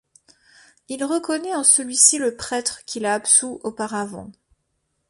[0.89, 4.31] Il reconnaît en celui-ci le prêtre qu'il a absous auparavant.